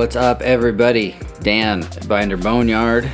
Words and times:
What's 0.00 0.16
up, 0.16 0.42
everybody? 0.42 1.16
Dan 1.42 1.86
Binder 2.06 2.36
Boneyard 2.36 3.10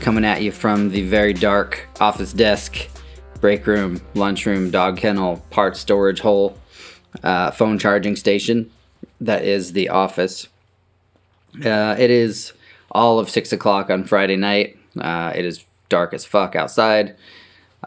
coming 0.00 0.24
at 0.24 0.42
you 0.42 0.52
from 0.52 0.90
the 0.90 1.02
very 1.02 1.32
dark 1.32 1.88
office 2.00 2.32
desk, 2.32 2.88
break 3.40 3.66
room, 3.66 4.00
lunchroom, 4.14 4.70
dog 4.70 4.96
kennel, 4.96 5.42
part 5.50 5.76
storage 5.76 6.20
hole, 6.20 6.58
uh, 7.22 7.50
phone 7.50 7.78
charging 7.78 8.14
station. 8.14 8.70
That 9.20 9.44
is 9.44 9.72
the 9.72 9.88
office. 9.88 10.48
Uh, 11.64 11.96
it 11.98 12.10
is 12.10 12.52
all 12.90 13.18
of 13.18 13.28
six 13.28 13.52
o'clock 13.52 13.90
on 13.90 14.04
Friday 14.04 14.36
night. 14.36 14.78
Uh, 14.96 15.32
it 15.34 15.44
is 15.44 15.64
dark 15.88 16.14
as 16.14 16.24
fuck 16.24 16.56
outside. 16.56 17.16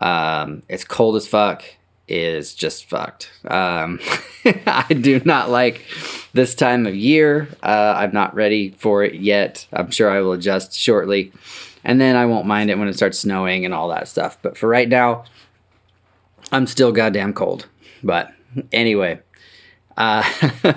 Um, 0.02 0.64
it's 0.70 0.84
cold 0.84 1.16
as 1.16 1.28
fuck. 1.28 1.64
It 2.08 2.20
is 2.20 2.54
just 2.54 2.86
fucked. 2.86 3.30
Um, 3.46 4.00
I 4.66 4.86
do 4.94 5.22
not 5.26 5.50
like 5.50 5.86
this 6.34 6.56
time 6.56 6.88
of 6.88 6.96
year. 6.96 7.50
Uh, 7.62 7.96
I'm 7.98 8.14
not 8.14 8.34
ready 8.34 8.70
for 8.78 9.04
it 9.04 9.16
yet. 9.16 9.68
I'm 9.74 9.92
sure 9.92 10.10
I 10.10 10.22
will 10.22 10.32
adjust 10.32 10.74
shortly. 10.74 11.34
And 11.84 12.00
then 12.00 12.16
I 12.16 12.26
won't 12.26 12.46
mind 12.46 12.70
it 12.70 12.78
when 12.78 12.88
it 12.88 12.96
starts 12.96 13.20
snowing 13.20 13.66
and 13.66 13.74
all 13.74 13.90
that 13.90 14.08
stuff. 14.08 14.38
But 14.42 14.58
for 14.58 14.70
right 14.70 14.88
now, 14.88 15.26
I'm 16.52 16.68
still 16.68 16.92
goddamn 16.92 17.34
cold. 17.34 17.68
But 18.04 18.32
anyway, 18.72 19.20
uh, 19.98 20.24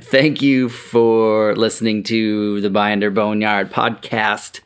thank 0.00 0.40
you 0.40 0.68
for 0.68 1.56
listening 1.56 2.04
to 2.04 2.60
the 2.60 2.70
Binder 2.70 3.10
Boneyard 3.10 3.72
podcast. 3.72 4.60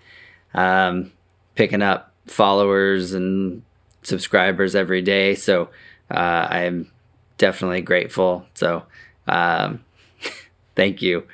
Um, 0.52 1.12
picking 1.60 1.82
up 1.82 2.10
followers 2.26 3.12
and 3.12 3.62
subscribers 4.02 4.74
every 4.74 5.02
day. 5.02 5.34
So 5.34 5.68
uh, 6.10 6.48
I'm 6.48 6.90
definitely 7.36 7.82
grateful. 7.82 8.46
So 8.54 8.84
um, 9.28 9.84
thank 10.74 11.02
you. 11.02 11.24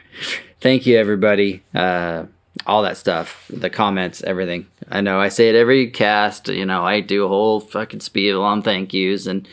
Thank 0.61 0.85
you, 0.85 0.99
everybody. 0.99 1.63
Uh, 1.73 2.25
all 2.67 2.83
that 2.83 2.97
stuff, 2.97 3.49
the 3.51 3.71
comments, 3.71 4.21
everything. 4.25 4.67
I 4.89 5.01
know 5.01 5.21
I 5.21 5.29
say 5.29 5.49
it 5.49 5.55
every 5.55 5.93
cast, 5.93 6.49
you 6.49 6.67
know, 6.67 6.85
I 6.85 6.99
do 6.99 7.25
a 7.25 7.29
whole 7.29 7.61
fucking 7.61 8.01
spiel 8.01 8.43
on 8.43 8.63
thank 8.63 8.93
yous 8.93 9.27
and, 9.27 9.47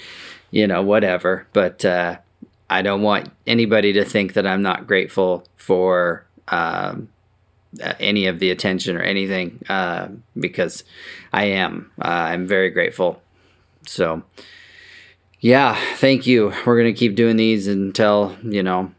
you 0.49 0.65
know, 0.65 0.81
whatever. 0.81 1.45
But 1.53 1.85
uh, 1.85 2.17
I 2.71 2.81
don't 2.81 3.03
want 3.03 3.29
anybody 3.45 3.93
to 3.93 4.03
think 4.03 4.33
that 4.33 4.47
I'm 4.47 4.63
not 4.63 4.87
grateful 4.87 5.45
for 5.55 6.25
um, 6.47 7.09
any 7.99 8.27
of 8.27 8.39
the 8.39 8.51
attention 8.51 8.95
or 8.95 9.01
anything 9.01 9.63
uh, 9.69 10.07
because 10.37 10.83
I 11.31 11.45
am. 11.45 11.91
Uh, 11.99 12.07
I'm 12.07 12.47
very 12.47 12.69
grateful. 12.69 13.21
So, 13.85 14.23
yeah, 15.39 15.75
thank 15.95 16.25
you. 16.27 16.53
We're 16.65 16.79
going 16.79 16.93
to 16.93 16.97
keep 16.97 17.15
doing 17.15 17.35
these 17.35 17.67
until, 17.67 18.35
you 18.43 18.63
know, 18.63 18.91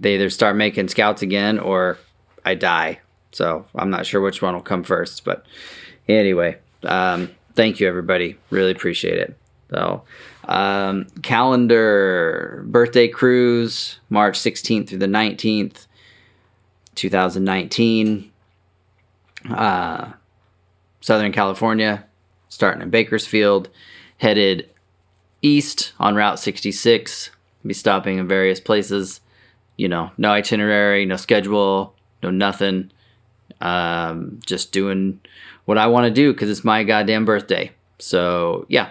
they 0.00 0.14
either 0.14 0.30
start 0.30 0.56
making 0.56 0.88
scouts 0.88 1.22
again 1.22 1.58
or 1.58 1.98
I 2.44 2.54
die. 2.54 3.00
So, 3.32 3.66
I'm 3.74 3.90
not 3.90 4.06
sure 4.06 4.20
which 4.20 4.42
one 4.42 4.54
will 4.54 4.62
come 4.62 4.84
first. 4.84 5.24
But 5.24 5.44
anyway, 6.08 6.58
um, 6.82 7.30
thank 7.54 7.80
you, 7.80 7.88
everybody. 7.88 8.36
Really 8.50 8.72
appreciate 8.72 9.18
it. 9.18 9.36
So, 9.70 10.02
um, 10.46 11.06
calendar 11.22 12.64
birthday 12.66 13.08
cruise, 13.08 13.98
March 14.10 14.38
16th 14.38 14.88
through 14.88 14.98
the 14.98 15.06
19th. 15.06 15.86
2019. 16.94 18.30
Uh, 19.50 20.12
Southern 21.00 21.32
California, 21.32 22.04
starting 22.48 22.80
in 22.80 22.90
Bakersfield, 22.90 23.68
headed 24.18 24.70
east 25.42 25.92
on 25.98 26.14
Route 26.14 26.38
66. 26.38 27.30
Be 27.66 27.74
stopping 27.74 28.18
in 28.18 28.26
various 28.26 28.60
places. 28.60 29.20
You 29.76 29.88
know, 29.88 30.10
no 30.16 30.30
itinerary, 30.30 31.04
no 31.04 31.16
schedule, 31.16 31.94
no 32.22 32.30
nothing. 32.30 32.90
Um, 33.60 34.40
just 34.46 34.72
doing 34.72 35.20
what 35.64 35.78
I 35.78 35.86
want 35.86 36.06
to 36.06 36.10
do 36.10 36.32
because 36.32 36.50
it's 36.50 36.64
my 36.64 36.84
goddamn 36.84 37.24
birthday. 37.24 37.72
So, 37.98 38.66
yeah, 38.68 38.90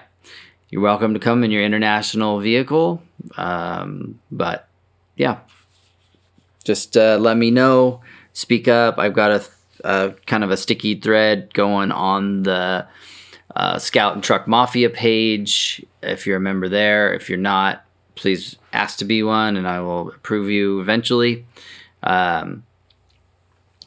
you're 0.70 0.82
welcome 0.82 1.14
to 1.14 1.20
come 1.20 1.44
in 1.44 1.52
your 1.52 1.64
international 1.64 2.40
vehicle. 2.40 3.02
Um, 3.38 4.20
but, 4.32 4.68
yeah, 5.16 5.40
just 6.64 6.98
uh, 6.98 7.18
let 7.20 7.38
me 7.38 7.52
know. 7.52 8.02
Speak 8.34 8.68
up. 8.68 8.98
I've 8.98 9.14
got 9.14 9.32
a, 9.32 9.44
a, 9.84 10.14
kind 10.26 10.44
of 10.44 10.52
a 10.52 10.58
sticky 10.58 10.96
thread 10.96 11.54
going 11.54 11.92
on 11.92 12.44
the 12.44 12.88
uh, 13.56 13.80
Scout 13.80 14.16
and 14.16 14.24
Truck 14.24 14.48
Mafia 14.48 14.90
page. 14.90 15.86
If 16.02 16.26
you're 16.26 16.38
a 16.38 16.42
member 16.42 16.70
there, 16.70 17.14
if 17.14 17.30
you're 17.30 17.38
not, 17.38 17.86
please 18.16 18.56
ask 18.72 18.98
to 19.00 19.06
be 19.06 19.24
one, 19.24 19.58
and 19.58 19.68
I 19.68 19.80
will 19.82 20.10
approve 20.10 20.50
you 20.50 20.80
eventually. 20.80 21.46
Um, 22.02 22.64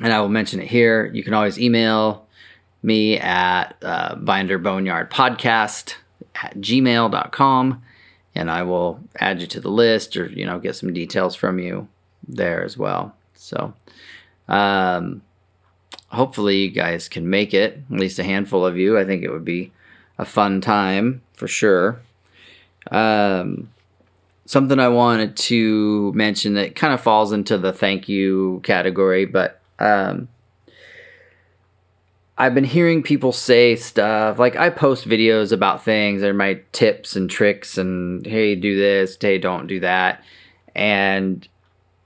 and 0.01 0.13
I 0.13 0.21
will 0.21 0.29
mention 0.29 0.61
it 0.61 0.69
here. 0.69 1.07
You 1.07 1.25
can 1.25 1.35
always 1.35 1.59
email 1.59 2.27
me 2.83 3.19
at 3.19 3.77
uh, 3.83 4.15
Binder 4.17 4.59
Boneyard 4.59 5.11
Podcast 5.11 5.95
at 6.35 6.57
gmail.com 6.57 7.83
and 8.35 8.51
I 8.51 8.63
will 8.63 9.01
add 9.19 9.41
you 9.41 9.47
to 9.49 9.61
the 9.61 9.71
list 9.71 10.17
or, 10.17 10.27
you 10.27 10.45
know, 10.45 10.59
get 10.59 10.77
some 10.77 10.93
details 10.93 11.35
from 11.35 11.59
you 11.59 11.89
there 12.29 12.65
as 12.65 12.77
well. 12.77 13.15
So, 13.35 13.73
um, 14.49 15.23
hopefully, 16.09 16.65
you 16.65 16.71
guys 16.71 17.09
can 17.09 17.29
make 17.29 17.55
it, 17.55 17.83
at 17.93 17.99
least 17.99 18.19
a 18.19 18.25
handful 18.25 18.65
of 18.65 18.77
you. 18.77 18.99
I 18.99 19.05
think 19.05 19.23
it 19.23 19.31
would 19.31 19.45
be 19.45 19.73
a 20.19 20.25
fun 20.25 20.61
time 20.61 21.23
for 21.35 21.49
sure. 21.49 22.01
Um, 22.91 23.71
something 24.47 24.79
I 24.79 24.89
wanted 24.89 25.37
to 25.37 26.13
mention 26.13 26.55
that 26.55 26.77
kind 26.77 26.95
of 26.95 27.01
falls 27.01 27.33
into 27.33 27.59
the 27.59 27.73
thank 27.73 28.09
you 28.09 28.61
category, 28.65 29.27
but 29.27 29.61
um, 29.79 30.29
I've 32.39 32.55
been 32.55 32.65
hearing 32.65 33.03
people 33.03 33.33
say 33.33 33.77
stuff 33.77 34.39
like 34.39 34.57
I 34.57 34.71
post 34.71 35.09
videos 35.09 35.53
about 35.53 35.85
things 35.85 36.23
or 36.23 36.33
my 36.35 36.61
tips 36.73 37.17
and 37.17 37.29
tricks 37.29 37.77
and 37.77 38.25
hey, 38.27 38.55
do 38.55 38.77
this, 38.77 39.17
hey, 39.21 39.39
don't 39.39 39.67
do 39.67 39.81
that. 39.81 40.23
And 40.75 41.47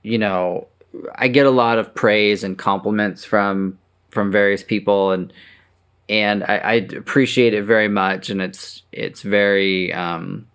you 0.03 0.17
know, 0.17 0.67
I 1.15 1.27
get 1.27 1.45
a 1.45 1.51
lot 1.51 1.79
of 1.79 1.93
praise 1.93 2.43
and 2.43 2.57
compliments 2.57 3.23
from 3.23 3.77
from 4.09 4.31
various 4.31 4.63
people, 4.63 5.11
and 5.11 5.31
and 6.09 6.43
I, 6.43 6.57
I 6.57 6.73
appreciate 6.73 7.53
it 7.53 7.63
very 7.63 7.87
much, 7.87 8.29
and 8.29 8.41
it's 8.41 8.83
it's 8.91 9.21
very 9.21 9.93
um, 9.93 10.47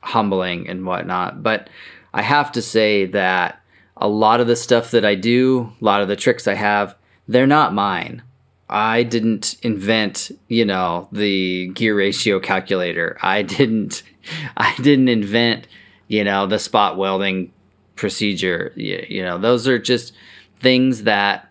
humbling 0.00 0.68
and 0.68 0.84
whatnot. 0.84 1.42
But 1.42 1.70
I 2.12 2.22
have 2.22 2.52
to 2.52 2.62
say 2.62 3.06
that 3.06 3.60
a 3.96 4.08
lot 4.08 4.40
of 4.40 4.46
the 4.46 4.56
stuff 4.56 4.90
that 4.92 5.04
I 5.04 5.14
do, 5.14 5.72
a 5.80 5.84
lot 5.84 6.02
of 6.02 6.08
the 6.08 6.16
tricks 6.16 6.48
I 6.48 6.54
have, 6.54 6.96
they're 7.28 7.46
not 7.46 7.74
mine. 7.74 8.22
I 8.68 9.02
didn't 9.02 9.56
invent, 9.62 10.30
you 10.48 10.64
know, 10.64 11.08
the 11.12 11.68
gear 11.68 11.96
ratio 11.96 12.40
calculator. 12.40 13.18
I 13.20 13.42
didn't 13.42 14.02
I 14.56 14.74
didn't 14.76 15.08
invent, 15.08 15.66
you 16.08 16.24
know, 16.24 16.46
the 16.46 16.58
spot 16.58 16.96
welding 16.96 17.52
procedure. 18.00 18.72
You, 18.74 19.04
you 19.08 19.22
know, 19.22 19.38
those 19.38 19.68
are 19.68 19.78
just 19.78 20.12
things 20.58 21.04
that 21.04 21.48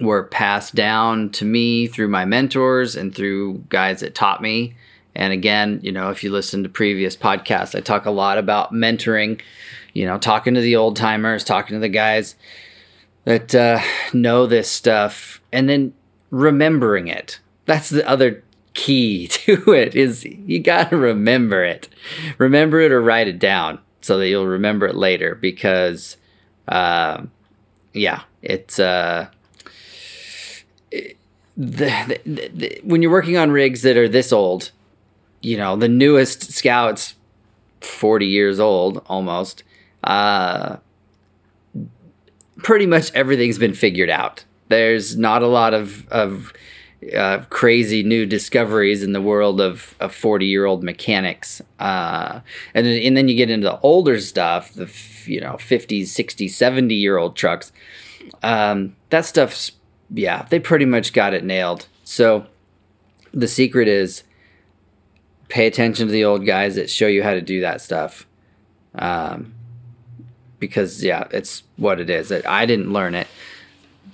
were 0.00 0.24
passed 0.24 0.74
down 0.74 1.30
to 1.30 1.44
me 1.44 1.86
through 1.86 2.08
my 2.08 2.26
mentors 2.26 2.96
and 2.96 3.14
through 3.14 3.64
guys 3.70 4.00
that 4.00 4.14
taught 4.14 4.42
me. 4.42 4.74
And 5.14 5.32
again, 5.32 5.80
you 5.82 5.92
know, 5.92 6.10
if 6.10 6.22
you 6.22 6.30
listen 6.30 6.62
to 6.64 6.68
previous 6.68 7.16
podcasts, 7.16 7.74
I 7.74 7.80
talk 7.80 8.04
a 8.04 8.10
lot 8.10 8.36
about 8.36 8.72
mentoring, 8.72 9.40
you 9.94 10.04
know, 10.04 10.18
talking 10.18 10.52
to 10.54 10.60
the 10.60 10.76
old 10.76 10.96
timers, 10.96 11.44
talking 11.44 11.76
to 11.76 11.80
the 11.80 11.88
guys 11.88 12.34
that 13.24 13.54
uh, 13.54 13.80
know 14.12 14.46
this 14.46 14.70
stuff, 14.70 15.40
and 15.52 15.68
then 15.68 15.94
remembering 16.30 17.08
it. 17.08 17.40
That's 17.64 17.88
the 17.88 18.06
other 18.06 18.42
key 18.74 19.26
to 19.28 19.72
it 19.72 19.94
is 19.94 20.24
you 20.24 20.58
got 20.58 20.90
to 20.90 20.96
remember 20.96 21.64
it. 21.64 21.88
Remember 22.36 22.80
it 22.80 22.92
or 22.92 23.00
write 23.00 23.28
it 23.28 23.38
down 23.38 23.78
so 24.06 24.18
that 24.18 24.28
you'll 24.28 24.46
remember 24.46 24.86
it 24.86 24.94
later 24.94 25.34
because 25.34 26.16
uh, 26.68 27.22
yeah 27.92 28.22
it's 28.42 28.78
uh, 28.78 29.28
it, 30.90 31.16
the, 31.56 32.20
the, 32.24 32.48
the, 32.48 32.80
when 32.84 33.02
you're 33.02 33.10
working 33.10 33.36
on 33.36 33.50
rigs 33.50 33.82
that 33.82 33.96
are 33.96 34.08
this 34.08 34.32
old 34.32 34.70
you 35.40 35.56
know 35.56 35.76
the 35.76 35.88
newest 35.88 36.52
scouts 36.52 37.14
40 37.80 38.26
years 38.26 38.60
old 38.60 39.02
almost 39.06 39.62
uh, 40.04 40.76
pretty 42.58 42.86
much 42.86 43.12
everything's 43.12 43.58
been 43.58 43.74
figured 43.74 44.10
out. 44.10 44.44
There's 44.68 45.16
not 45.16 45.42
a 45.42 45.46
lot 45.46 45.74
of, 45.74 46.08
of 46.08 46.52
uh, 47.14 47.38
crazy 47.50 48.02
new 48.02 48.26
discoveries 48.26 49.02
in 49.02 49.12
the 49.12 49.20
world 49.20 49.60
of, 49.60 49.94
of 50.00 50.14
40 50.14 50.46
year 50.46 50.64
old 50.64 50.82
mechanics. 50.82 51.60
Uh, 51.78 52.40
and, 52.74 52.86
then, 52.86 53.00
and 53.02 53.16
then 53.16 53.28
you 53.28 53.36
get 53.36 53.50
into 53.50 53.66
the 53.66 53.78
older 53.80 54.18
stuff, 54.20 54.72
the, 54.72 54.90
you 55.26 55.40
know, 55.40 55.54
50s, 55.54 56.04
60s, 56.04 56.50
70 56.50 56.94
year 56.94 57.18
old 57.18 57.36
trucks. 57.36 57.72
Um, 58.42 58.96
that 59.10 59.24
stuff's, 59.24 59.72
yeah, 60.10 60.46
they 60.50 60.58
pretty 60.58 60.84
much 60.84 61.12
got 61.12 61.34
it 61.34 61.44
nailed. 61.44 61.86
So 62.04 62.46
the 63.32 63.48
secret 63.48 63.88
is 63.88 64.22
pay 65.48 65.66
attention 65.66 66.06
to 66.06 66.12
the 66.12 66.24
old 66.24 66.46
guys 66.46 66.74
that 66.76 66.90
show 66.90 67.06
you 67.06 67.22
how 67.22 67.34
to 67.34 67.40
do 67.40 67.60
that 67.60 67.80
stuff. 67.80 68.26
Um, 68.94 69.52
because 70.58 71.04
yeah, 71.04 71.28
it's 71.30 71.62
what 71.76 72.00
it 72.00 72.08
is. 72.08 72.32
I 72.32 72.64
didn't 72.64 72.92
learn 72.92 73.14
it 73.14 73.26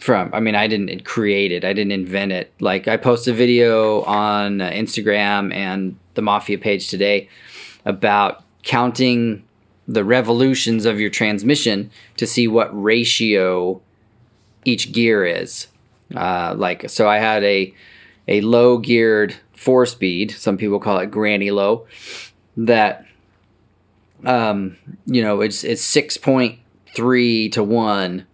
from. 0.03 0.31
I 0.33 0.41
mean, 0.41 0.55
I 0.55 0.67
didn't 0.67 1.05
create 1.05 1.53
it. 1.53 1.65
I 1.65 1.73
didn't 1.73 1.93
invent 1.93 2.33
it. 2.33 2.53
Like 2.61 2.89
I 2.89 2.97
posted 2.97 3.35
a 3.35 3.37
video 3.37 4.03
on 4.03 4.59
Instagram 4.59 5.55
and 5.55 5.97
the 6.15 6.23
Mafia 6.23 6.59
page 6.59 6.89
today 6.89 7.29
about 7.85 8.45
counting 8.63 9.45
the 9.89 10.05
revolutions 10.05 10.87
of 10.87 11.01
your 11.01 11.11
transmission 11.11 11.91
to 12.17 12.27
see 12.27 12.47
what 12.49 12.71
ratio 12.71 13.81
each 14.65 14.93
gear 14.93 15.25
is. 15.25 15.69
Uh, 16.15 16.55
like 16.57 16.89
so, 16.91 17.09
I 17.09 17.19
had 17.19 17.43
a 17.45 17.75
a 18.29 18.41
low 18.43 18.79
geared 18.79 19.37
four 19.55 19.87
speed. 19.87 20.31
Some 20.33 20.57
people 20.57 20.79
call 20.79 20.99
it 20.99 21.11
granny 21.11 21.51
low. 21.51 21.87
That 22.57 23.07
um, 24.25 24.77
you 25.07 25.23
know, 25.23 25.41
it's 25.41 25.65
it's 25.65 25.83
six 25.83 26.17
point 26.17 26.59
three 26.95 27.49
to 27.51 27.63
one 27.63 28.27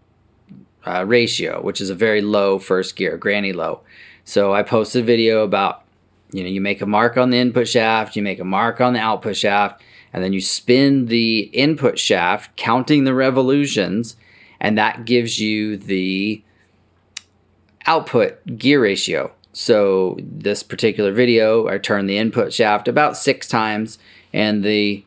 uh, 0.88 1.04
ratio, 1.04 1.60
which 1.62 1.80
is 1.80 1.90
a 1.90 1.94
very 1.94 2.20
low 2.20 2.58
first 2.58 2.96
gear, 2.96 3.16
granny 3.16 3.52
low. 3.52 3.80
So 4.24 4.52
I 4.54 4.62
posted 4.62 5.02
a 5.02 5.06
video 5.06 5.42
about 5.44 5.84
you 6.32 6.42
know 6.42 6.48
you 6.48 6.60
make 6.60 6.80
a 6.80 6.86
mark 6.86 7.16
on 7.16 7.30
the 7.30 7.38
input 7.38 7.68
shaft, 7.68 8.16
you 8.16 8.22
make 8.22 8.40
a 8.40 8.44
mark 8.44 8.80
on 8.80 8.92
the 8.92 9.00
output 9.00 9.36
shaft, 9.36 9.82
and 10.12 10.22
then 10.22 10.32
you 10.32 10.40
spin 10.40 11.06
the 11.06 11.40
input 11.52 11.98
shaft, 11.98 12.56
counting 12.56 13.04
the 13.04 13.14
revolutions, 13.14 14.16
and 14.60 14.76
that 14.78 15.04
gives 15.04 15.40
you 15.40 15.76
the 15.76 16.42
output 17.86 18.58
gear 18.58 18.82
ratio. 18.82 19.32
So 19.52 20.16
this 20.20 20.62
particular 20.62 21.12
video, 21.12 21.66
I 21.68 21.78
turned 21.78 22.08
the 22.08 22.18
input 22.18 22.52
shaft 22.52 22.86
about 22.86 23.16
six 23.16 23.48
times, 23.48 23.98
and 24.32 24.62
the 24.62 25.04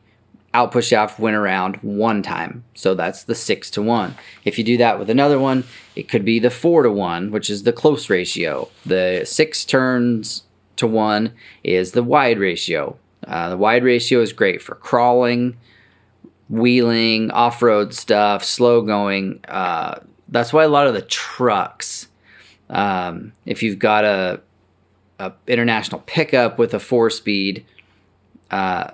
output 0.54 0.84
shaft 0.84 1.18
went 1.18 1.36
around 1.36 1.76
one 1.76 2.22
time. 2.22 2.64
So 2.74 2.94
that's 2.94 3.24
the 3.24 3.34
six 3.34 3.70
to 3.72 3.82
one. 3.82 4.14
If 4.44 4.58
you 4.58 4.64
do 4.64 4.76
that 4.78 4.98
with 4.98 5.08
another 5.08 5.38
one, 5.38 5.64
it 5.96 6.08
could 6.08 6.24
be 6.24 6.38
the 6.38 6.50
four 6.50 6.82
to 6.82 6.90
one, 6.90 7.30
which 7.30 7.48
is 7.48 7.62
the 7.62 7.72
close 7.72 8.10
ratio. 8.10 8.68
The 8.84 9.22
six 9.24 9.64
turns 9.64 10.44
to 10.76 10.86
one 10.86 11.32
is 11.64 11.92
the 11.92 12.02
wide 12.02 12.38
ratio. 12.38 12.98
Uh, 13.26 13.50
the 13.50 13.56
wide 13.56 13.84
ratio 13.84 14.20
is 14.20 14.32
great 14.32 14.60
for 14.60 14.74
crawling, 14.74 15.56
wheeling, 16.48 17.30
off 17.30 17.62
road 17.62 17.94
stuff, 17.94 18.44
slow 18.44 18.82
going. 18.82 19.40
Uh, 19.48 20.00
that's 20.28 20.52
why 20.52 20.64
a 20.64 20.68
lot 20.68 20.86
of 20.86 20.94
the 20.94 21.02
trucks, 21.02 22.08
um, 22.68 23.32
if 23.46 23.62
you've 23.62 23.78
got 23.78 24.04
a, 24.04 24.40
a 25.18 25.32
international 25.46 26.02
pickup 26.06 26.58
with 26.58 26.74
a 26.74 26.80
four 26.80 27.10
speed, 27.10 27.64
uh, 28.50 28.90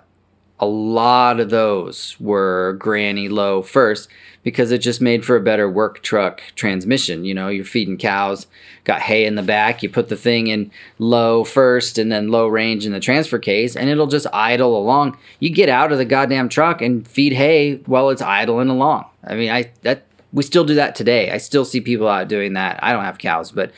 a 0.61 0.67
lot 0.67 1.41
of 1.41 1.51
those 1.51 2.17
were 2.19 2.75
granny 2.79 3.29
low 3.29 3.63
first 3.63 4.09
because 4.43 4.73
it 4.73 4.79
just 4.79 5.01
made 5.01 5.25
for 5.25 5.37
a 5.37 5.41
better 5.41 5.69
work 5.69 6.03
truck 6.03 6.43
transmission. 6.55 7.25
You 7.25 7.35
know, 7.35 7.49
you're 7.49 7.65
feeding 7.65 7.99
cows, 7.99 8.47
got 8.85 9.03
hay 9.03 9.25
in 9.25 9.35
the 9.35 9.43
back, 9.43 9.83
you 9.83 9.91
put 9.91 10.09
the 10.09 10.17
thing 10.17 10.47
in 10.47 10.71
low 10.99 11.45
first 11.45 11.99
and 11.99 12.11
then 12.11 12.31
low 12.31 12.47
range 12.47 12.87
in 12.87 12.93
the 12.93 13.01
transfer 13.01 13.39
case, 13.39 13.77
and 13.77 13.89
it'll 13.91 14.07
just 14.07 14.27
idle 14.33 14.77
along. 14.77 15.19
You 15.39 15.51
get 15.51 15.69
out 15.69 15.93
of 15.93 15.99
the 15.99 16.05
goddamn 16.05 16.49
truck 16.49 16.81
and 16.81 17.07
feed 17.07 17.33
hay 17.35 17.77
while 17.87 18.11
it's 18.11 18.23
idling 18.23 18.69
along. 18.69 19.07
I 19.25 19.35
mean, 19.35 19.51
I 19.51 19.71
that 19.83 20.05
we 20.33 20.43
still 20.43 20.65
do 20.65 20.75
that 20.75 20.95
today. 20.95 21.31
I 21.31 21.39
still 21.39 21.65
see 21.65 21.81
people 21.81 22.09
out 22.09 22.29
doing 22.29 22.55
that. 22.55 22.83
I 22.83 22.93
don't 22.93 23.05
have 23.05 23.19
cows, 23.19 23.53
but 23.53 23.73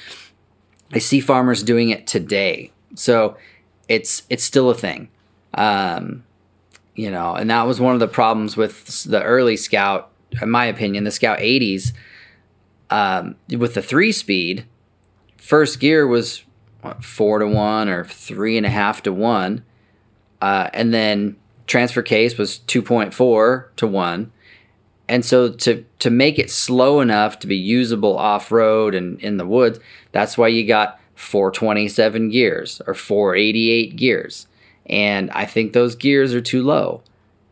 I 0.93 0.99
see 0.99 1.21
farmers 1.21 1.62
doing 1.62 1.91
it 1.91 2.06
today. 2.06 2.73
So 2.94 3.37
it's 3.88 4.23
it's 4.31 4.44
still 4.44 4.71
a 4.71 4.75
thing. 4.75 5.09
Um, 5.55 6.25
you 6.94 7.10
know, 7.10 7.34
and 7.34 7.50
that 7.50 7.66
was 7.66 7.81
one 7.81 7.94
of 7.94 8.00
the 8.00 8.08
problems 8.08 8.56
with 8.56 9.04
the 9.04 9.22
early 9.22 9.56
Scout, 9.56 10.10
in 10.40 10.50
my 10.50 10.66
opinion, 10.66 11.04
the 11.04 11.10
Scout 11.10 11.38
80s. 11.38 11.92
Um, 12.90 13.37
with 13.48 13.75
the 13.75 13.82
three 13.82 14.12
speed, 14.12 14.66
first 15.37 15.78
gear 15.78 16.06
was 16.06 16.44
what, 16.81 17.04
four 17.04 17.38
to 17.38 17.46
one 17.46 17.88
or 17.88 18.04
three 18.04 18.56
and 18.56 18.66
a 18.66 18.70
half 18.70 19.02
to 19.04 19.12
one, 19.12 19.64
uh, 20.40 20.70
and 20.72 20.92
then 20.92 21.37
transfer 21.66 22.02
case 22.02 22.37
was 22.37 22.58
2.4 22.66 23.66
to 23.76 23.87
one. 23.87 24.32
And 25.08 25.25
so 25.25 25.50
to 25.50 25.84
to 25.98 26.10
make 26.10 26.38
it 26.38 26.50
slow 26.50 27.00
enough 27.00 27.40
to 27.40 27.48
be 27.48 27.56
usable 27.56 28.16
off 28.16 28.52
road 28.52 28.94
and 28.94 29.20
in 29.20 29.38
the 29.38 29.46
woods, 29.46 29.81
that's 30.12 30.38
why 30.38 30.48
you 30.48 30.64
got 30.66 31.00
427 31.16 32.31
gears 32.31 32.81
or 32.87 32.94
488 32.94 33.96
gears 33.96 34.46
and 34.87 35.31
I 35.31 35.47
think 35.47 35.73
those 35.73 35.94
gears 35.94 36.35
are 36.35 36.41
too 36.41 36.62
low. 36.62 37.03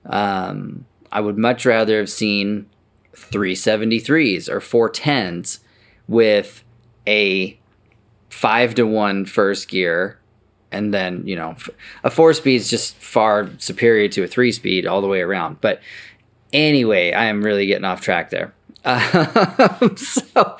Um, 0.06 0.84
I 1.12 1.20
would 1.20 1.38
much 1.38 1.64
rather 1.64 1.98
have 1.98 2.10
seen 2.10 2.66
373s 3.14 4.48
or 4.48 4.60
410s 4.60 5.60
with 6.06 6.62
a 7.06 7.58
five 8.30 8.74
to 8.76 8.86
one 8.86 9.24
first 9.24 9.68
gear, 9.68 10.18
and 10.70 10.92
then 10.92 11.26
you 11.26 11.36
know 11.36 11.56
a 12.04 12.10
four 12.10 12.32
speed 12.34 12.56
is 12.56 12.70
just 12.70 12.94
far 12.96 13.50
superior 13.58 14.08
to 14.08 14.24
a 14.24 14.28
three 14.28 14.52
speed 14.52 14.86
all 14.86 15.00
the 15.00 15.08
way 15.08 15.20
around. 15.20 15.60
But 15.60 15.80
anyway, 16.52 17.12
I 17.12 17.26
am 17.26 17.42
really 17.42 17.66
getting 17.66 17.84
off 17.84 18.00
track 18.00 18.30
there. 18.30 18.52
Um, 18.88 19.96
so, 19.96 20.56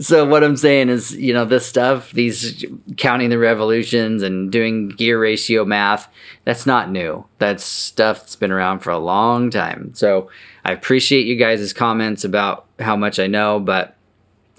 so 0.00 0.24
what 0.26 0.42
I'm 0.42 0.56
saying 0.56 0.88
is, 0.88 1.14
you 1.14 1.32
know, 1.32 1.44
this 1.44 1.64
stuff, 1.64 2.10
these 2.10 2.64
counting 2.96 3.30
the 3.30 3.38
revolutions 3.38 4.22
and 4.24 4.50
doing 4.50 4.88
gear 4.88 5.20
ratio 5.20 5.64
math, 5.64 6.08
that's 6.44 6.66
not 6.66 6.90
new. 6.90 7.24
That's 7.38 7.62
stuff 7.62 8.20
that's 8.20 8.36
been 8.36 8.50
around 8.50 8.80
for 8.80 8.90
a 8.90 8.98
long 8.98 9.50
time. 9.50 9.92
So 9.94 10.28
I 10.64 10.72
appreciate 10.72 11.26
you 11.26 11.36
guys' 11.36 11.72
comments 11.72 12.24
about 12.24 12.66
how 12.80 12.96
much 12.96 13.20
I 13.20 13.28
know, 13.28 13.60
but 13.60 13.96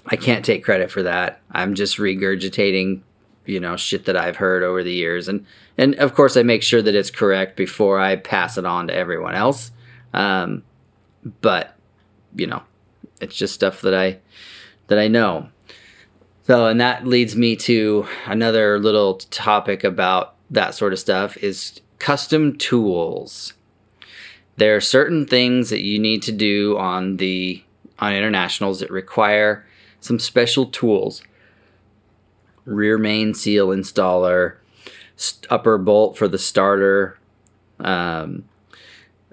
I 0.06 0.16
can't 0.16 0.44
take 0.44 0.64
credit 0.64 0.90
for 0.90 1.02
that. 1.02 1.42
I'm 1.52 1.74
just 1.74 1.98
regurgitating, 1.98 3.02
you 3.44 3.60
know, 3.60 3.76
shit 3.76 4.06
that 4.06 4.16
I've 4.16 4.36
heard 4.36 4.62
over 4.62 4.82
the 4.82 4.92
years, 4.92 5.28
and 5.28 5.44
and 5.76 5.94
of 5.96 6.14
course 6.14 6.38
I 6.38 6.42
make 6.42 6.62
sure 6.62 6.80
that 6.80 6.94
it's 6.94 7.10
correct 7.10 7.56
before 7.56 8.00
I 8.00 8.16
pass 8.16 8.56
it 8.56 8.64
on 8.64 8.88
to 8.88 8.94
everyone 8.94 9.34
else. 9.34 9.72
Um, 10.14 10.62
but 11.42 11.76
you 12.34 12.46
know, 12.46 12.62
it's 13.20 13.36
just 13.36 13.54
stuff 13.54 13.80
that 13.82 13.94
I 13.94 14.18
that 14.88 14.98
I 14.98 15.08
know. 15.08 15.48
So, 16.46 16.66
and 16.66 16.80
that 16.80 17.06
leads 17.06 17.36
me 17.36 17.54
to 17.56 18.06
another 18.26 18.78
little 18.78 19.16
topic 19.30 19.84
about 19.84 20.34
that 20.50 20.74
sort 20.74 20.92
of 20.92 20.98
stuff 20.98 21.36
is 21.36 21.80
custom 21.98 22.58
tools. 22.58 23.52
There 24.56 24.74
are 24.74 24.80
certain 24.80 25.26
things 25.26 25.70
that 25.70 25.82
you 25.82 25.98
need 25.98 26.22
to 26.22 26.32
do 26.32 26.76
on 26.76 27.18
the 27.18 27.62
on 27.98 28.14
internationals 28.14 28.80
that 28.80 28.90
require 28.90 29.64
some 30.00 30.18
special 30.18 30.66
tools. 30.66 31.22
Rear 32.64 32.98
main 32.98 33.34
seal 33.34 33.68
installer, 33.68 34.56
upper 35.48 35.78
bolt 35.78 36.16
for 36.18 36.28
the 36.28 36.38
starter, 36.38 37.18
um, 37.78 38.44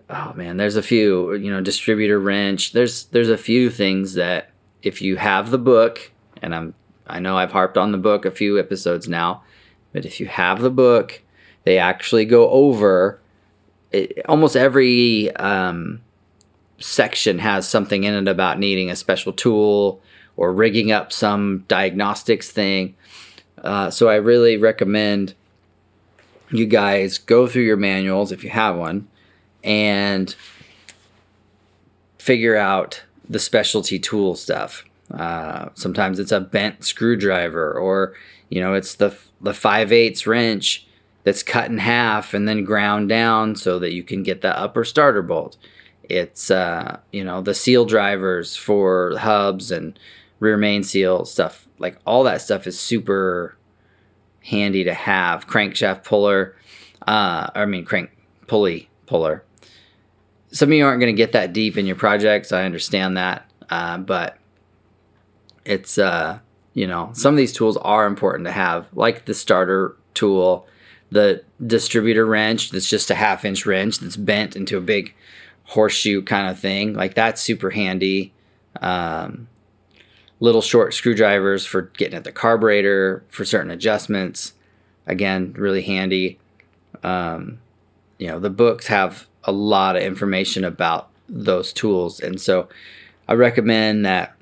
oh 0.09 0.33
man, 0.35 0.57
there's 0.57 0.75
a 0.75 0.83
few, 0.83 1.33
you 1.35 1.51
know, 1.51 1.61
distributor 1.61 2.19
wrench. 2.19 2.71
There's 2.73 3.05
there's 3.05 3.29
a 3.29 3.37
few 3.37 3.69
things 3.69 4.13
that 4.13 4.49
if 4.83 5.01
you 5.01 5.17
have 5.17 5.51
the 5.51 5.57
book, 5.57 6.11
and 6.41 6.55
I'm 6.55 6.73
I 7.07 7.19
know 7.19 7.37
I've 7.37 7.51
harped 7.51 7.77
on 7.77 7.91
the 7.91 7.97
book 7.97 8.25
a 8.25 8.31
few 8.31 8.59
episodes 8.59 9.07
now, 9.07 9.43
but 9.93 10.05
if 10.05 10.19
you 10.19 10.27
have 10.27 10.61
the 10.61 10.69
book, 10.69 11.21
they 11.63 11.77
actually 11.77 12.25
go 12.25 12.49
over 12.49 13.19
it, 13.91 14.21
almost 14.27 14.55
every 14.55 15.33
um, 15.35 16.01
section 16.79 17.39
has 17.39 17.67
something 17.67 18.03
in 18.03 18.13
it 18.13 18.29
about 18.29 18.59
needing 18.59 18.89
a 18.89 18.95
special 18.95 19.33
tool 19.33 20.01
or 20.35 20.53
rigging 20.53 20.91
up 20.91 21.11
some 21.11 21.65
diagnostics 21.67 22.51
thing. 22.51 22.95
Uh, 23.63 23.89
so 23.89 24.07
I 24.07 24.15
really 24.15 24.55
recommend 24.57 25.33
you 26.51 26.65
guys 26.65 27.17
go 27.17 27.47
through 27.47 27.63
your 27.63 27.77
manuals 27.77 28.31
if 28.31 28.43
you 28.43 28.49
have 28.51 28.77
one 28.77 29.07
and 29.63 30.35
figure 32.17 32.57
out 32.57 33.03
the 33.29 33.39
specialty 33.39 33.99
tool 33.99 34.35
stuff. 34.35 34.83
Uh, 35.13 35.69
sometimes 35.75 36.19
it's 36.19 36.31
a 36.31 36.41
bent 36.41 36.83
screwdriver, 36.83 37.73
or 37.73 38.13
you 38.49 38.59
know, 38.59 38.73
it's 38.73 38.95
the 38.95 39.17
the 39.41 39.53
five 39.53 39.91
eighths 39.91 40.27
wrench 40.27 40.85
that's 41.23 41.43
cut 41.43 41.69
in 41.69 41.77
half 41.77 42.33
and 42.33 42.47
then 42.47 42.63
ground 42.63 43.09
down 43.09 43.55
so 43.55 43.79
that 43.79 43.93
you 43.93 44.03
can 44.03 44.23
get 44.23 44.41
the 44.41 44.57
upper 44.57 44.83
starter 44.83 45.21
bolt. 45.21 45.57
It's 46.03 46.51
uh, 46.51 46.99
you 47.11 47.23
know 47.23 47.41
the 47.41 47.53
seal 47.53 47.85
drivers 47.85 48.55
for 48.55 49.17
hubs 49.17 49.71
and 49.71 49.97
rear 50.39 50.57
main 50.57 50.83
seal 50.83 51.25
stuff. 51.25 51.67
Like 51.79 51.97
all 52.05 52.23
that 52.23 52.41
stuff 52.41 52.67
is 52.67 52.79
super 52.79 53.57
handy 54.43 54.83
to 54.83 54.93
have. 54.93 55.47
Crankshaft 55.47 56.03
puller, 56.03 56.55
uh, 57.07 57.49
I 57.55 57.65
mean 57.65 57.85
crank 57.85 58.11
pulley 58.47 58.89
puller 59.05 59.43
some 60.57 60.69
of 60.69 60.73
you 60.73 60.85
aren't 60.85 60.99
going 60.99 61.13
to 61.13 61.17
get 61.17 61.33
that 61.33 61.53
deep 61.53 61.77
in 61.77 61.85
your 61.85 61.95
projects. 61.95 62.51
I 62.51 62.65
understand 62.65 63.17
that, 63.17 63.49
uh, 63.69 63.99
but 63.99 64.37
it's 65.65 65.97
uh, 65.99 66.39
you 66.73 66.87
know, 66.87 67.11
some 67.13 67.33
of 67.33 67.37
these 67.37 67.53
tools 67.53 67.77
are 67.77 68.07
important 68.07 68.45
to 68.45 68.51
have, 68.51 68.87
like 68.93 69.25
the 69.25 69.33
starter 69.33 69.95
tool, 70.15 70.67
the 71.11 71.43
distributor 71.65 72.25
wrench 72.25 72.71
that's 72.71 72.89
just 72.89 73.11
a 73.11 73.15
half 73.15 73.45
inch 73.45 73.65
wrench 73.65 73.99
that's 73.99 74.17
bent 74.17 74.55
into 74.55 74.77
a 74.77 74.81
big 74.81 75.13
horseshoe 75.65 76.23
kind 76.23 76.49
of 76.49 76.59
thing. 76.59 76.93
Like 76.93 77.13
that's 77.13 77.41
super 77.41 77.69
handy. 77.69 78.33
Um, 78.81 79.47
little 80.39 80.61
short 80.61 80.93
screwdrivers 80.93 81.65
for 81.65 81.83
getting 81.97 82.15
at 82.15 82.23
the 82.23 82.31
carburetor 82.31 83.23
for 83.29 83.45
certain 83.45 83.71
adjustments. 83.71 84.53
Again, 85.05 85.53
really 85.57 85.83
handy. 85.83 86.39
Um, 87.03 87.59
you 88.17 88.27
know, 88.27 88.39
the 88.39 88.49
books 88.49 88.87
have 88.87 89.27
a 89.47 89.51
lot 89.51 89.95
of 89.95 90.03
information 90.03 90.63
about 90.63 91.09
those 91.29 91.73
tools. 91.73 92.19
And 92.19 92.39
so 92.39 92.67
I 93.27 93.33
recommend 93.33 94.05
that 94.05 94.35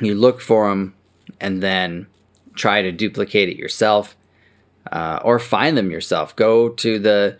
you 0.00 0.14
look 0.14 0.40
for 0.40 0.68
them 0.68 0.94
and 1.40 1.62
then 1.62 2.06
try 2.54 2.82
to 2.82 2.92
duplicate 2.92 3.48
it 3.48 3.56
yourself 3.56 4.16
uh, 4.92 5.20
or 5.24 5.38
find 5.38 5.76
them 5.76 5.90
yourself. 5.90 6.36
Go 6.36 6.68
to 6.70 6.98
the 6.98 7.38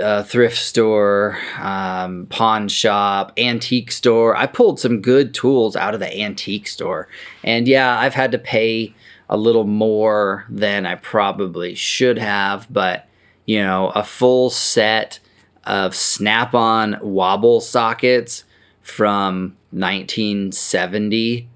uh, 0.00 0.22
thrift 0.24 0.58
store, 0.58 1.38
um, 1.58 2.26
pawn 2.26 2.68
shop, 2.68 3.32
antique 3.38 3.92
store. 3.92 4.36
I 4.36 4.46
pulled 4.46 4.78
some 4.78 5.00
good 5.00 5.32
tools 5.32 5.74
out 5.76 5.94
of 5.94 6.00
the 6.00 6.20
antique 6.20 6.68
store. 6.68 7.08
And 7.42 7.66
yeah, 7.66 7.98
I've 7.98 8.14
had 8.14 8.32
to 8.32 8.38
pay 8.38 8.94
a 9.28 9.36
little 9.36 9.64
more 9.64 10.44
than 10.48 10.86
I 10.86 10.96
probably 10.96 11.74
should 11.74 12.18
have, 12.18 12.66
but 12.70 13.07
you 13.48 13.62
know, 13.62 13.88
a 13.94 14.04
full 14.04 14.50
set 14.50 15.20
of 15.64 15.96
Snap-on 15.96 16.98
wobble 17.00 17.62
sockets 17.62 18.44
from 18.82 19.56
1970 19.70 21.48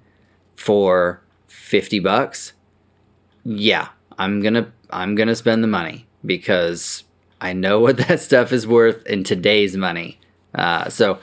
for 0.57 1.21
50 1.49 1.99
bucks. 1.99 2.55
Yeah, 3.45 3.89
I'm 4.19 4.41
going 4.41 4.55
to 4.55 4.73
I'm 4.89 5.15
going 5.15 5.29
to 5.29 5.37
spend 5.37 5.63
the 5.63 5.69
money 5.69 6.07
because 6.25 7.05
I 7.43 7.53
know 7.53 7.81
what 7.81 7.97
that 8.09 8.21
stuff 8.21 8.53
is 8.53 8.67
worth 8.67 9.07
in 9.07 9.23
today's 9.23 9.77
money. 9.77 10.19
Uh, 10.55 10.89
so 10.89 11.19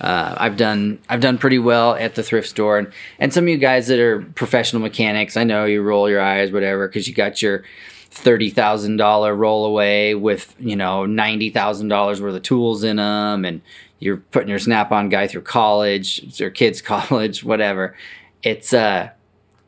uh, 0.00 0.34
I've 0.38 0.56
done 0.56 0.98
I've 1.10 1.20
done 1.20 1.36
pretty 1.36 1.58
well 1.58 1.94
at 1.94 2.14
the 2.14 2.22
thrift 2.22 2.48
store, 2.48 2.78
and 2.78 2.90
and 3.18 3.34
some 3.34 3.44
of 3.44 3.48
you 3.50 3.58
guys 3.58 3.88
that 3.88 3.98
are 3.98 4.22
professional 4.22 4.80
mechanics, 4.80 5.36
I 5.36 5.44
know 5.44 5.66
you 5.66 5.82
roll 5.82 6.08
your 6.08 6.22
eyes, 6.22 6.52
whatever, 6.52 6.88
because 6.88 7.06
you 7.06 7.12
got 7.12 7.42
your 7.42 7.64
thirty 8.10 8.50
thousand 8.50 8.96
dollar 8.96 9.36
rollaway 9.36 10.18
with 10.18 10.54
you 10.58 10.76
know 10.76 11.06
ninety 11.06 11.50
thousand 11.50 11.88
dollars 11.88 12.20
worth 12.20 12.34
of 12.34 12.42
tools 12.42 12.84
in 12.84 12.96
them, 12.96 13.44
and 13.44 13.60
you're 13.98 14.18
putting 14.18 14.48
your 14.48 14.58
Snap-on 14.58 15.08
guy 15.08 15.26
through 15.26 15.42
college 15.42 16.40
or 16.40 16.50
kids 16.50 16.82
college, 16.82 17.44
whatever. 17.44 17.96
It's 18.42 18.72
uh, 18.72 19.10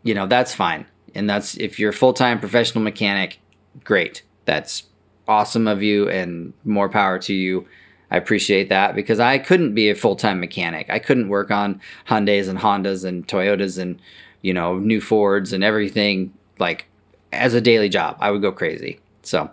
you 0.03 0.15
know 0.15 0.27
that's 0.27 0.55
fine, 0.55 0.87
and 1.15 1.29
that's 1.29 1.57
if 1.57 1.79
you're 1.79 1.91
a 1.91 1.95
full 1.95 2.13
time 2.13 2.41
professional 2.41 2.83
mechanic, 2.83 3.41
great. 3.85 4.23
That's 4.45 4.85
awesome 5.27 5.69
of 5.69 5.83
you, 5.83 6.09
and 6.09 6.53
more 6.65 6.89
power 6.89 7.19
to 7.21 7.35
you. 7.35 7.67
I 8.11 8.17
appreciate 8.17 8.71
that 8.71 8.95
because 8.95 9.21
I 9.21 9.39
couldn't 9.39 9.75
be 9.75 9.91
a 9.91 9.95
full 9.95 10.17
time 10.17 10.41
mechanic. 10.41 10.89
I 10.89 10.99
couldn't 10.99 11.29
work 11.29 11.51
on 11.51 11.81
Hyundais 12.09 12.49
and 12.49 12.59
Hondas 12.59 13.05
and 13.05 13.27
Toyotas 13.27 13.79
and 13.79 14.01
you 14.43 14.55
know 14.55 14.79
new 14.79 15.01
Fords 15.01 15.53
and 15.53 15.63
everything 15.63 16.33
like 16.59 16.88
as 17.33 17.55
a 17.55 17.61
daily 17.61 17.89
job, 17.89 18.17
I 18.21 18.31
would 18.31 18.43
go 18.43 18.53
crazy. 18.53 19.01
So 19.23 19.51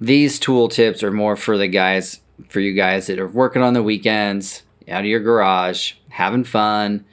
these 0.00 0.38
tool 0.38 0.68
tips 0.68 1.02
are 1.02 1.10
more 1.10 1.36
for 1.36 1.58
the 1.58 1.68
guys, 1.68 2.20
for 2.48 2.60
you 2.60 2.72
guys 2.72 3.06
that 3.08 3.18
are 3.18 3.28
working 3.28 3.62
on 3.62 3.74
the 3.74 3.82
weekends, 3.82 4.62
out 4.88 5.00
of 5.00 5.06
your 5.06 5.20
garage, 5.20 5.94
having 6.08 6.44
fun, 6.44 7.04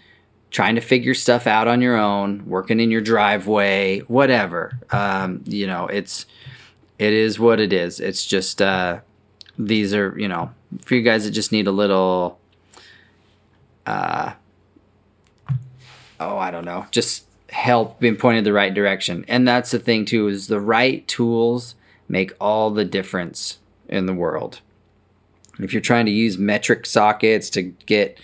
trying 0.51 0.75
to 0.75 0.81
figure 0.81 1.13
stuff 1.13 1.47
out 1.47 1.67
on 1.67 1.81
your 1.81 1.97
own, 1.97 2.45
working 2.47 2.79
in 2.79 2.91
your 2.91 3.01
driveway, 3.01 3.99
whatever. 4.01 4.79
Um, 4.91 5.43
you 5.45 5.67
know, 5.67 5.87
it's 5.87 6.25
it 6.97 7.13
is 7.13 7.39
what 7.39 7.59
it 7.59 7.73
is. 7.73 7.99
It's 7.99 8.25
just 8.25 8.61
uh, 8.61 9.01
these 9.57 9.93
are 9.93 10.17
you 10.17 10.27
know 10.27 10.51
for 10.83 10.95
you 10.95 11.01
guys 11.01 11.25
that 11.25 11.31
just 11.31 11.51
need 11.51 11.67
a 11.67 11.71
little. 11.71 12.39
Uh, 13.85 14.33
oh, 16.19 16.37
I 16.37 16.51
don't 16.51 16.65
know, 16.65 16.87
just 16.89 17.25
help 17.49 17.99
being 17.99 18.15
pointed 18.15 18.43
the 18.43 18.53
right 18.53 18.73
direction. 18.73 19.25
And 19.27 19.47
that's 19.47 19.71
the 19.71 19.79
thing 19.79 20.05
too 20.05 20.27
is 20.27 20.47
the 20.47 20.59
right 20.59 21.07
tools 21.07 21.75
make 22.07 22.33
all 22.39 22.71
the 22.71 22.85
difference 22.85 23.59
in 23.87 24.05
the 24.05 24.13
world. 24.13 24.61
If 25.59 25.73
you're 25.73 25.81
trying 25.81 26.05
to 26.05 26.11
use 26.11 26.37
metric 26.37 26.85
sockets 26.85 27.49
to 27.51 27.61
get 27.61 28.19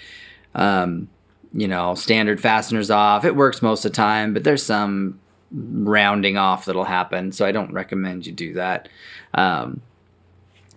um, 0.54 1.08
you 1.54 1.68
know, 1.68 1.96
standard 1.96 2.40
fasteners 2.40 2.90
off, 2.90 3.26
it 3.26 3.36
works 3.36 3.62
most 3.62 3.86
of 3.86 3.92
the 3.92 3.96
time, 3.96 4.34
but 4.34 4.44
there's 4.44 4.64
some 4.64 5.20
rounding 5.52 6.38
off 6.38 6.66
that'll 6.66 6.86
happen. 6.86 7.32
So 7.32 7.46
I 7.46 7.52
don't 7.52 7.74
recommend 7.74 8.26
you 8.26 8.32
do 8.32 8.54
that. 8.54 8.88
Um, 9.34 9.82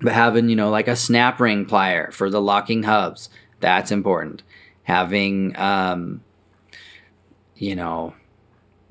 but 0.01 0.13
having, 0.13 0.49
you 0.49 0.57
know, 0.57 0.71
like 0.71 0.89
a 0.89 0.97
snap 0.97 1.41
ring 1.41 1.65
plier 1.65 2.13
for 2.13 2.29
the 2.29 2.41
locking 2.41 2.83
hubs, 2.83 3.29
that's 3.61 3.93
important. 3.93 4.43
Having, 4.83 5.57
um, 5.57 6.23
you 7.57 7.77
know, 7.77 8.15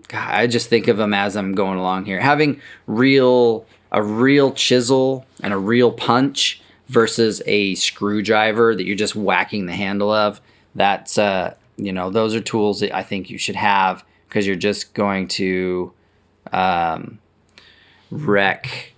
God, 0.08 0.30
I 0.30 0.48
just 0.48 0.70
think 0.70 0.88
of 0.88 0.98
them 0.98 1.14
as 1.14 1.36
I'm 1.36 1.54
going 1.54 1.80
along 1.80 2.06
here. 2.06 2.20
Having 2.20 2.62
real 2.88 3.66
a 3.92 4.02
real 4.02 4.52
chisel 4.52 5.26
and 5.42 5.54
a 5.54 5.58
real 5.58 5.92
punch 5.92 6.62
versus 6.88 7.42
a 7.46 7.76
screwdriver 7.76 8.76
that 8.76 8.86
you're 8.86 8.96
just 8.96 9.16
whacking 9.16 9.66
the 9.66 9.74
handle 9.74 10.12
of. 10.12 10.42
That's 10.76 11.18
uh, 11.18 11.56
you 11.78 11.94
know, 11.94 12.10
those 12.10 12.36
are 12.36 12.42
tools 12.42 12.80
that 12.82 12.96
I 12.96 13.04
think 13.04 13.30
you 13.30 13.38
should 13.38 13.56
have 13.56 14.04
because 14.28 14.48
you're 14.48 14.56
just 14.56 14.94
going 14.94 15.28
to 15.30 15.94
um, 16.52 17.20
wreck 18.12 18.94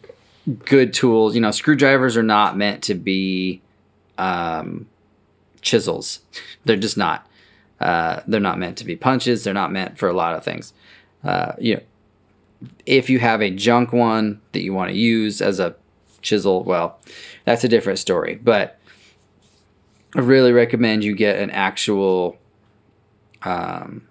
good 0.65 0.93
tools. 0.93 1.35
You 1.35 1.41
know, 1.41 1.51
screwdrivers 1.51 2.17
are 2.17 2.23
not 2.23 2.57
meant 2.57 2.83
to 2.83 2.93
be 2.93 3.61
um, 4.17 4.87
chisels. 5.61 6.19
They're 6.63 6.77
just 6.77 6.97
not. 6.97 7.27
Uh, 7.79 8.21
they're 8.27 8.39
not 8.39 8.57
meant 8.57 8.77
to 8.77 8.85
be 8.85 8.95
punches. 8.95 9.43
They're 9.43 9.53
not 9.53 9.71
meant 9.71 9.97
for 9.97 10.07
a 10.07 10.13
lot 10.13 10.35
of 10.35 10.43
things. 10.43 10.73
Uh, 11.23 11.53
you 11.59 11.75
know, 11.75 11.81
if 12.85 13.09
you 13.09 13.19
have 13.19 13.41
a 13.41 13.49
junk 13.49 13.91
one 13.91 14.41
that 14.53 14.61
you 14.61 14.73
want 14.73 14.91
to 14.91 14.97
use 14.97 15.41
as 15.41 15.59
a 15.59 15.75
chisel, 16.21 16.63
well, 16.63 16.99
that's 17.43 17.63
a 17.63 17.67
different 17.67 17.99
story. 17.99 18.35
But 18.35 18.79
I 20.15 20.21
really 20.21 20.53
recommend 20.53 21.03
you 21.03 21.15
get 21.15 21.37
an 21.39 21.49
actual, 21.51 22.37
um, 23.43 24.07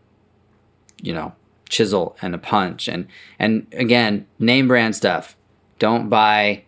you 1.00 1.14
know, 1.14 1.32
chisel 1.68 2.16
and 2.20 2.34
a 2.34 2.38
punch. 2.38 2.88
And 2.88 3.08
and 3.38 3.66
again, 3.72 4.26
name 4.38 4.68
brand 4.68 4.94
stuff. 4.94 5.36
Don't 5.78 6.08
buy 6.08 6.64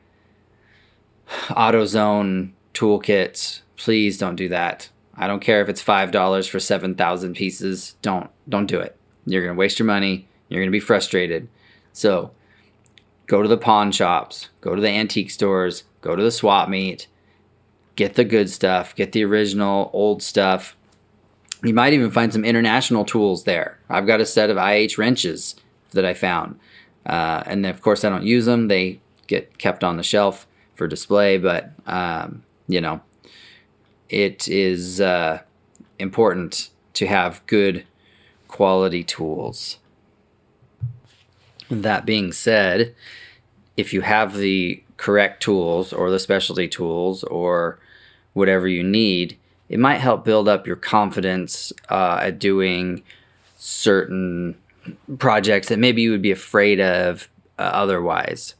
AutoZone 1.28 2.52
toolkits. 2.74 3.60
Please 3.76 4.18
don't 4.18 4.36
do 4.36 4.48
that. 4.48 4.88
I 5.16 5.26
don't 5.26 5.40
care 5.40 5.62
if 5.62 5.68
it's 5.68 5.80
five 5.80 6.10
dollars 6.10 6.46
for 6.46 6.60
seven 6.60 6.94
thousand 6.94 7.34
pieces. 7.34 7.96
Don't 8.02 8.30
don't 8.48 8.66
do 8.66 8.80
it. 8.80 8.96
You're 9.24 9.44
gonna 9.44 9.58
waste 9.58 9.78
your 9.78 9.86
money. 9.86 10.28
You're 10.48 10.64
to 10.64 10.70
be 10.70 10.80
frustrated. 10.80 11.48
So 11.92 12.30
go 13.26 13.42
to 13.42 13.48
the 13.48 13.56
pawn 13.56 13.90
shops, 13.92 14.50
go 14.60 14.74
to 14.74 14.80
the 14.80 14.88
antique 14.88 15.30
stores, 15.30 15.84
go 16.00 16.14
to 16.14 16.22
the 16.22 16.30
swap 16.30 16.68
meet, 16.68 17.08
get 17.96 18.14
the 18.14 18.24
good 18.24 18.50
stuff, 18.50 18.94
get 18.94 19.12
the 19.12 19.24
original 19.24 19.90
old 19.92 20.22
stuff. 20.22 20.76
You 21.64 21.74
might 21.74 21.94
even 21.94 22.10
find 22.10 22.32
some 22.32 22.44
international 22.44 23.04
tools 23.04 23.44
there. 23.44 23.78
I've 23.88 24.06
got 24.06 24.20
a 24.20 24.26
set 24.26 24.50
of 24.50 24.58
IH 24.58 24.98
wrenches 24.98 25.56
that 25.92 26.04
I 26.04 26.14
found. 26.14 26.60
Uh, 27.04 27.42
and 27.46 27.64
of 27.66 27.80
course, 27.80 28.04
I 28.04 28.10
don't 28.10 28.24
use 28.24 28.44
them, 28.44 28.68
they 28.68 29.00
get 29.26 29.58
kept 29.58 29.82
on 29.82 29.96
the 29.96 30.02
shelf 30.02 30.46
for 30.74 30.86
display, 30.86 31.38
but 31.38 31.72
um, 31.86 32.44
you 32.68 32.80
know, 32.80 33.00
it 34.08 34.48
is 34.48 35.00
uh, 35.00 35.40
important 35.98 36.70
to 36.94 37.06
have 37.06 37.46
good 37.46 37.84
quality 38.48 39.04
tools. 39.04 39.78
That 41.68 42.06
being 42.06 42.32
said, 42.32 42.94
if 43.76 43.92
you 43.92 44.02
have 44.02 44.36
the 44.36 44.82
correct 44.96 45.42
tools 45.42 45.92
or 45.92 46.10
the 46.10 46.18
specialty 46.18 46.68
tools 46.68 47.24
or 47.24 47.78
whatever 48.32 48.68
you 48.68 48.82
need, 48.82 49.36
it 49.68 49.78
might 49.78 49.98
help 49.98 50.24
build 50.24 50.48
up 50.48 50.66
your 50.66 50.76
confidence 50.76 51.72
uh, 51.90 52.20
at 52.22 52.38
doing 52.38 53.02
certain 53.56 54.56
projects 55.18 55.68
that 55.68 55.78
maybe 55.78 56.02
you 56.02 56.12
would 56.12 56.22
be 56.22 56.30
afraid 56.30 56.80
of 56.80 57.28
uh, 57.58 57.62
otherwise. 57.62 58.54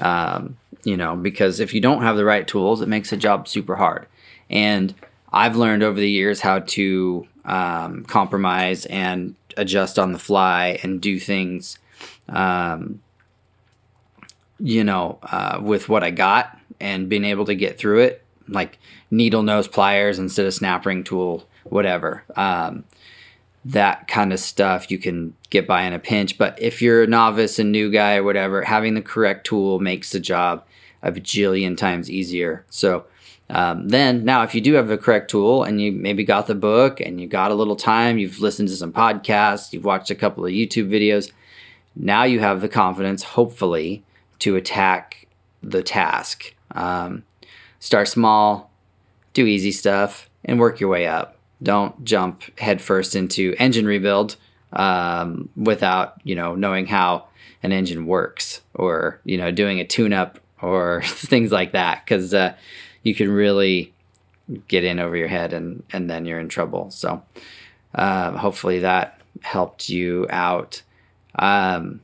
Um, 0.00 0.56
you 0.84 0.96
know, 0.96 1.14
because 1.14 1.60
if 1.60 1.72
you 1.72 1.80
don't 1.80 2.02
have 2.02 2.16
the 2.16 2.24
right 2.24 2.46
tools, 2.46 2.80
it 2.80 2.88
makes 2.88 3.12
a 3.12 3.16
job 3.16 3.46
super 3.46 3.76
hard. 3.76 4.06
And 4.50 4.94
I've 5.32 5.56
learned 5.56 5.82
over 5.82 5.98
the 5.98 6.10
years 6.10 6.40
how 6.40 6.60
to 6.60 7.26
um, 7.44 8.04
compromise 8.04 8.86
and 8.86 9.34
adjust 9.56 9.98
on 9.98 10.12
the 10.12 10.18
fly 10.18 10.78
and 10.82 11.00
do 11.00 11.18
things 11.18 11.78
um, 12.28 13.00
you 14.58 14.84
know, 14.84 15.18
uh, 15.22 15.58
with 15.60 15.88
what 15.88 16.04
I 16.04 16.10
got 16.10 16.58
and 16.80 17.08
being 17.08 17.24
able 17.24 17.44
to 17.46 17.54
get 17.54 17.78
through 17.78 18.00
it, 18.00 18.22
like 18.48 18.78
needle 19.10 19.42
nose 19.42 19.68
pliers 19.68 20.18
instead 20.18 20.46
of 20.46 20.54
snap 20.54 20.86
ring 20.86 21.04
tool, 21.04 21.46
whatever. 21.64 22.24
Um, 22.36 22.84
that 23.64 24.08
kind 24.08 24.32
of 24.32 24.40
stuff 24.40 24.90
you 24.90 24.98
can 24.98 25.34
get 25.50 25.66
by 25.66 25.82
in 25.82 25.92
a 25.92 25.98
pinch. 25.98 26.38
But 26.38 26.60
if 26.60 26.82
you're 26.82 27.04
a 27.04 27.06
novice 27.06 27.58
and 27.58 27.70
new 27.70 27.90
guy 27.90 28.16
or 28.16 28.24
whatever, 28.24 28.62
having 28.62 28.94
the 28.94 29.02
correct 29.02 29.46
tool 29.46 29.78
makes 29.78 30.10
the 30.10 30.20
job 30.20 30.64
a 31.02 31.12
bajillion 31.12 31.76
times 31.76 32.10
easier. 32.10 32.64
So 32.70 33.04
um, 33.52 33.88
then 33.88 34.24
now 34.24 34.42
if 34.42 34.54
you 34.54 34.62
do 34.62 34.72
have 34.74 34.88
the 34.88 34.96
correct 34.96 35.30
tool 35.30 35.62
and 35.62 35.80
you 35.80 35.92
maybe 35.92 36.24
got 36.24 36.46
the 36.46 36.54
book 36.54 37.00
and 37.00 37.20
you 37.20 37.26
got 37.26 37.50
a 37.50 37.54
little 37.54 37.76
time, 37.76 38.16
you've 38.16 38.40
listened 38.40 38.68
to 38.70 38.76
some 38.76 38.92
podcasts, 38.92 39.72
you've 39.72 39.84
watched 39.84 40.10
a 40.10 40.14
couple 40.14 40.46
of 40.46 40.52
YouTube 40.52 40.88
videos, 40.88 41.30
now 41.94 42.24
you 42.24 42.40
have 42.40 42.62
the 42.62 42.68
confidence, 42.68 43.22
hopefully, 43.22 44.02
to 44.38 44.56
attack 44.56 45.28
the 45.62 45.82
task. 45.82 46.54
Um, 46.70 47.24
start 47.78 48.08
small, 48.08 48.70
do 49.34 49.44
easy 49.44 49.70
stuff, 49.70 50.30
and 50.46 50.58
work 50.58 50.80
your 50.80 50.88
way 50.88 51.06
up. 51.06 51.36
Don't 51.62 52.02
jump 52.04 52.58
headfirst 52.58 53.14
into 53.14 53.54
engine 53.58 53.84
rebuild 53.86 54.36
um, 54.72 55.50
without 55.54 56.14
you 56.24 56.34
know 56.34 56.54
knowing 56.54 56.86
how 56.86 57.28
an 57.62 57.70
engine 57.70 58.06
works 58.06 58.62
or 58.74 59.20
you 59.24 59.36
know 59.36 59.50
doing 59.50 59.78
a 59.78 59.84
tune-up 59.84 60.38
or 60.62 61.02
things 61.06 61.52
like 61.52 61.72
that 61.72 62.02
because 62.04 62.32
uh, 62.32 62.54
you 63.02 63.14
can 63.14 63.30
really 63.30 63.92
get 64.68 64.84
in 64.84 64.98
over 64.98 65.16
your 65.16 65.28
head 65.28 65.52
and 65.52 65.82
and 65.92 66.10
then 66.10 66.24
you're 66.24 66.40
in 66.40 66.48
trouble. 66.48 66.90
So 66.90 67.22
uh, 67.94 68.32
hopefully 68.32 68.80
that 68.80 69.20
helped 69.42 69.88
you 69.88 70.26
out. 70.30 70.82
Um, 71.36 72.00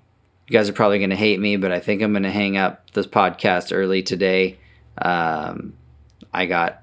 you 0.49 0.53
guys 0.53 0.69
are 0.69 0.75
probably 0.75 0.99
going 0.99 1.11
to 1.11 1.17
hate 1.17 1.41
me, 1.41 1.57
but 1.57 1.73
I 1.73 1.81
think 1.81 2.01
I'm 2.03 2.13
going 2.13 2.23
to 2.23 2.31
hang 2.31 2.57
up 2.57 2.91
this 2.93 3.07
podcast 3.07 3.75
early 3.77 4.03
today. 4.03 4.59
Um, 5.01 5.75
I 6.33 6.47
got 6.47 6.83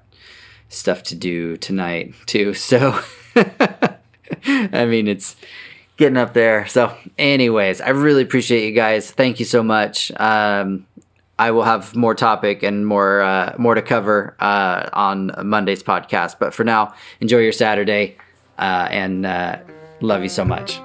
stuff 0.68 1.02
to 1.04 1.14
do 1.14 1.56
tonight 1.56 2.14
too. 2.26 2.54
So, 2.66 2.98
I 4.46 4.86
mean, 4.86 5.08
it's 5.08 5.36
getting 5.96 6.16
up 6.16 6.32
there. 6.32 6.66
So, 6.66 6.96
anyways, 7.18 7.80
I 7.80 7.90
really 7.90 8.22
appreciate 8.22 8.66
you 8.66 8.72
guys. 8.72 9.10
Thank 9.10 9.38
you 9.38 9.44
so 9.44 9.62
much. 9.62 10.10
Um, 10.16 10.86
I 11.38 11.50
will 11.50 11.64
have 11.64 11.94
more 11.94 12.14
topic 12.14 12.62
and 12.62 12.86
more 12.86 13.20
uh, 13.20 13.54
more 13.58 13.74
to 13.74 13.82
cover 13.82 14.34
uh, 14.40 14.88
on 14.92 15.32
Monday's 15.44 15.82
podcast. 15.82 16.38
But 16.38 16.54
for 16.54 16.64
now, 16.64 16.94
enjoy 17.20 17.38
your 17.38 17.52
Saturday 17.52 18.16
uh, 18.58 18.88
and 18.90 19.26
uh, 19.26 19.58
love 20.00 20.22
you 20.22 20.30
so 20.30 20.44
much. 20.44 20.80